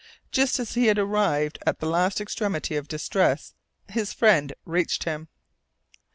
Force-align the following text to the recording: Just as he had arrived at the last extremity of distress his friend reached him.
Just 0.31 0.57
as 0.57 0.73
he 0.73 0.87
had 0.87 0.97
arrived 0.97 1.59
at 1.63 1.77
the 1.79 1.85
last 1.85 2.19
extremity 2.19 2.75
of 2.75 2.87
distress 2.87 3.53
his 3.87 4.13
friend 4.13 4.51
reached 4.65 5.03
him. 5.03 5.27